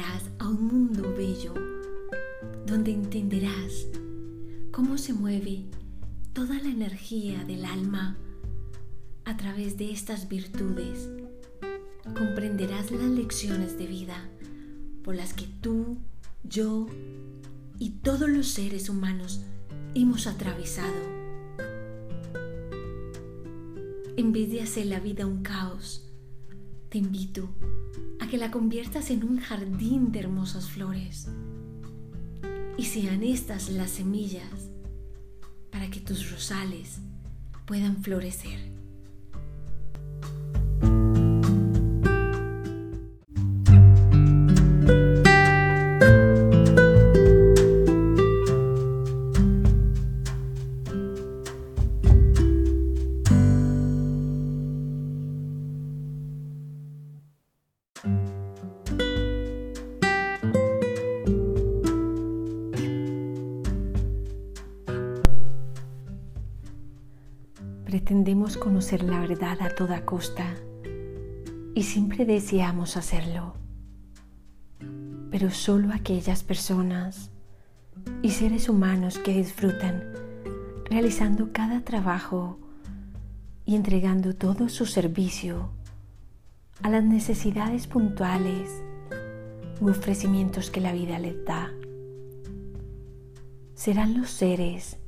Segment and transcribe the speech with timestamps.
[0.00, 1.54] a un mundo bello
[2.66, 3.86] donde entenderás
[4.72, 5.66] cómo se mueve
[6.32, 8.16] toda la energía del alma
[9.24, 11.08] a través de estas virtudes.
[12.02, 14.28] Comprenderás las lecciones de vida
[15.04, 15.96] por las que tú,
[16.42, 16.88] yo
[17.78, 19.42] y todos los seres humanos
[19.94, 21.14] hemos atravesado.
[24.16, 26.13] En vez de hacer la vida un caos,
[26.94, 27.48] te invito
[28.20, 31.26] a que la conviertas en un jardín de hermosas flores
[32.78, 34.70] y sean estas las semillas
[35.72, 37.00] para que tus rosales
[37.66, 38.73] puedan florecer.
[68.14, 70.54] Pretendemos conocer la verdad a toda costa
[71.74, 73.54] y siempre deseamos hacerlo.
[75.32, 77.32] Pero solo aquellas personas
[78.22, 80.12] y seres humanos que disfrutan
[80.84, 82.60] realizando cada trabajo
[83.66, 85.70] y entregando todo su servicio
[86.82, 88.70] a las necesidades puntuales
[89.80, 91.72] u ofrecimientos que la vida les da.
[93.74, 94.98] Serán los seres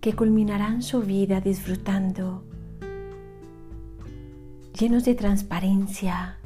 [0.00, 2.42] que culminarán su vida disfrutando,
[4.78, 6.38] llenos de transparencia,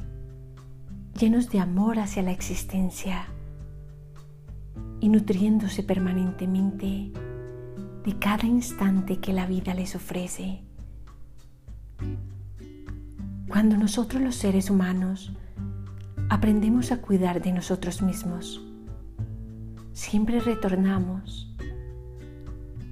[1.17, 3.27] llenos de amor hacia la existencia
[4.99, 7.13] y nutriéndose permanentemente
[8.03, 10.61] de cada instante que la vida les ofrece.
[13.47, 15.31] Cuando nosotros los seres humanos
[16.29, 18.61] aprendemos a cuidar de nosotros mismos,
[19.93, 21.54] siempre retornamos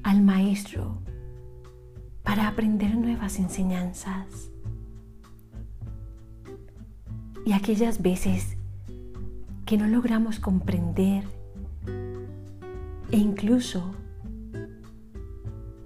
[0.04, 1.02] al maestro
[2.24, 4.52] para aprender nuevas enseñanzas.
[7.46, 8.58] Y aquellas veces
[9.66, 11.24] que no logramos comprender
[13.12, 13.94] e incluso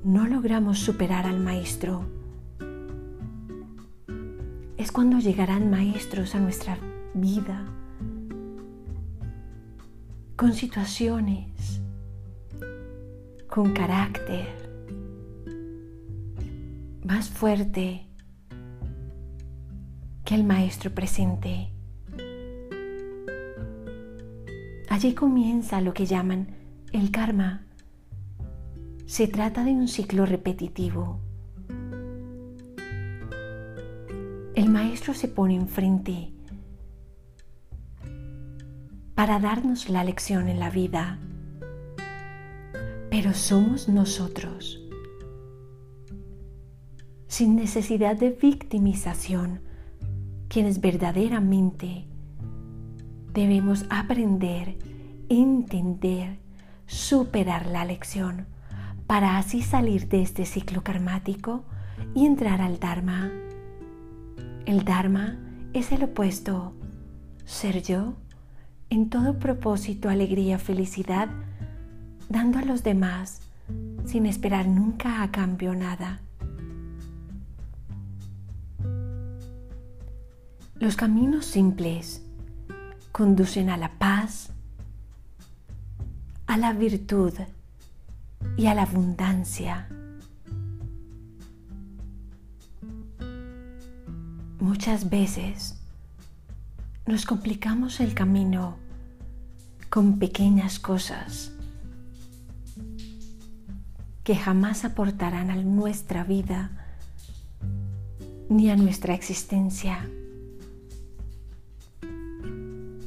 [0.04, 2.06] no logramos superar al maestro,
[4.78, 6.78] es cuando llegarán maestros a nuestra
[7.14, 7.66] vida
[10.36, 11.82] con situaciones
[13.58, 14.46] con carácter,
[17.04, 18.06] más fuerte
[20.24, 21.72] que el maestro presente.
[24.90, 26.50] Allí comienza lo que llaman
[26.92, 27.66] el karma.
[29.08, 31.20] Se trata de un ciclo repetitivo.
[34.54, 36.32] El maestro se pone enfrente
[39.16, 41.18] para darnos la lección en la vida
[43.20, 44.80] pero somos nosotros.
[47.28, 49.62] Sin necesidad de victimización,
[50.50, 52.06] quienes verdaderamente
[53.34, 54.78] debemos aprender,
[55.30, 56.38] entender,
[56.86, 58.46] superar la lección
[59.08, 61.64] para así salir de este ciclo karmático
[62.14, 63.32] y entrar al Dharma.
[64.68, 65.40] El Dharma
[65.74, 66.76] es el opuesto,
[67.46, 68.14] ser yo,
[68.92, 71.30] en todo propósito, alegría, felicidad,
[72.30, 73.42] dando a los demás
[74.06, 76.22] sin esperar nunca a cambio nada.
[80.76, 82.22] Los caminos simples
[83.12, 84.52] conducen a la paz,
[86.46, 87.34] a la virtud
[88.56, 89.90] y a la abundancia.
[94.60, 95.82] Muchas veces
[97.06, 98.78] nos complicamos el camino
[99.90, 101.57] con pequeñas cosas
[104.28, 106.70] que jamás aportarán a nuestra vida
[108.50, 110.06] ni a nuestra existencia.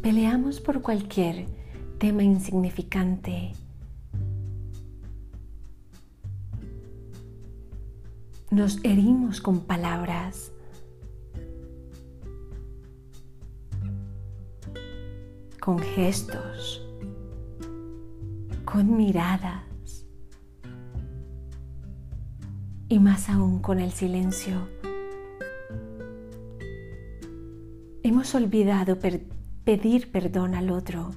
[0.00, 1.44] Peleamos por cualquier
[1.98, 3.52] tema insignificante.
[8.50, 10.52] Nos herimos con palabras.
[15.60, 16.82] con gestos,
[18.64, 19.69] con miradas
[22.90, 24.68] y más aún con el silencio.
[28.02, 28.98] Hemos olvidado
[29.64, 31.12] pedir perdón al otro.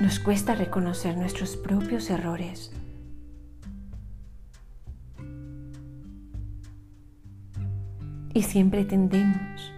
[0.00, 2.72] Nos cuesta reconocer nuestros propios errores.
[8.32, 9.70] Y siempre tendemos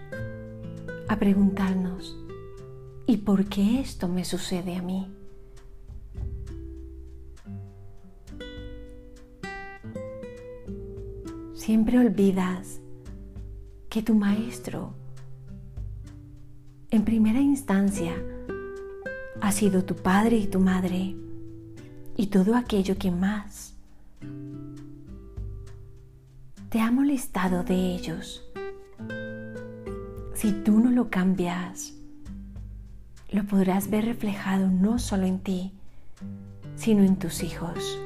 [1.09, 2.15] a preguntarnos,
[3.07, 5.14] ¿y por qué esto me sucede a mí?
[11.65, 12.79] Siempre olvidas
[13.89, 14.93] que tu maestro,
[16.91, 18.13] en primera instancia,
[19.41, 21.15] ha sido tu padre y tu madre
[22.15, 23.73] y todo aquello que más
[26.69, 28.43] te ha molestado de ellos.
[30.35, 31.95] Si tú no lo cambias,
[33.31, 35.71] lo podrás ver reflejado no solo en ti,
[36.75, 37.99] sino en tus hijos.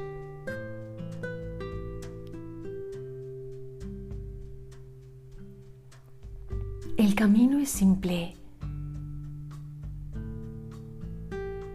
[7.00, 8.34] El camino es simple.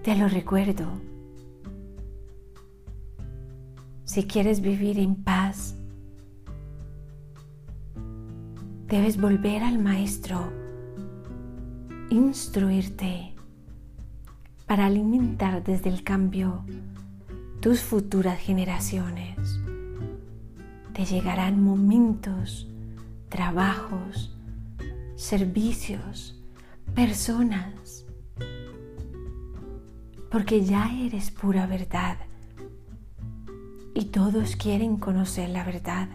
[0.04, 0.86] Te lo recuerdo.
[4.04, 5.75] Si quieres vivir en paz,
[8.86, 10.48] debes volver al Maestro,
[12.12, 13.33] instruirte
[14.68, 16.63] para alimentar desde el cambio
[17.62, 19.60] tus futuras generaciones.
[20.94, 22.68] Te llegarán momentos,
[23.30, 24.35] trabajos,
[25.15, 26.41] servicios,
[26.94, 28.06] personas,
[30.29, 32.17] porque ya eres pura verdad
[33.94, 36.09] y todos quieren conocer la verdad.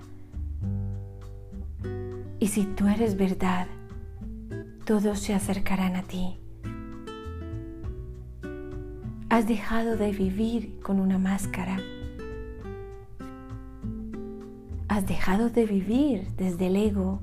[2.38, 3.67] Y si tú eres verdad,
[4.85, 6.38] todos se acercarán a ti.
[9.31, 11.79] Has dejado de vivir con una máscara.
[14.88, 17.23] Has dejado de vivir desde el ego.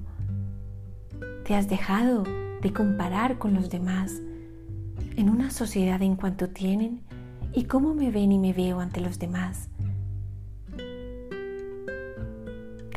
[1.47, 2.23] Te has dejado
[2.61, 4.21] de comparar con los demás
[5.15, 7.01] en una sociedad en cuanto tienen
[7.53, 9.69] y cómo me ven y me veo ante los demás.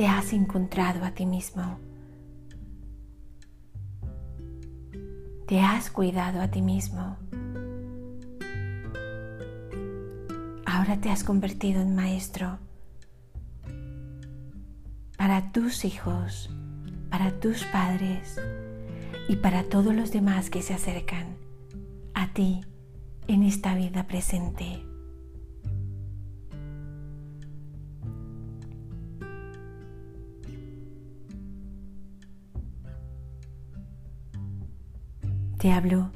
[0.00, 1.78] te has encontrado a ti mismo.
[5.46, 7.18] Te has cuidado a ti mismo.
[10.64, 12.58] Ahora te has convertido en maestro
[15.18, 16.48] para tus hijos,
[17.10, 18.40] para tus padres
[19.28, 21.36] y para todos los demás que se acercan
[22.14, 22.62] a ti
[23.28, 24.84] en esta vida presente.
[35.58, 36.10] Te hablo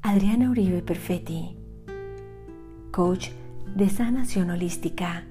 [0.00, 1.54] Adriana Uribe Perfetti,
[2.90, 3.28] coach
[3.76, 5.24] de sanación holística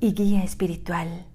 [0.00, 1.26] y guía espiritual.